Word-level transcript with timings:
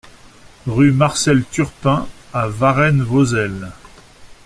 Rue 0.65 0.91
Marcel 0.91 1.43
Turpin 1.51 2.07
à 2.33 2.47
Varennes-Vauzelles 2.47 3.71